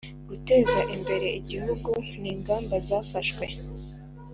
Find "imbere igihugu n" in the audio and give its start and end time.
0.95-2.23